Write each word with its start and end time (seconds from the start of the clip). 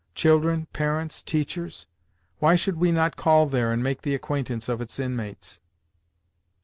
Children, 0.15 0.65
parents, 0.73 1.21
teachers? 1.21 1.85
Why 2.39 2.55
should 2.55 2.77
we 2.77 2.91
not 2.91 3.17
call 3.17 3.45
there 3.45 3.71
and 3.71 3.83
make 3.83 4.01
the 4.01 4.15
acquaintance 4.15 4.67
of 4.67 4.81
its 4.81 4.97
inmates? 4.99 5.59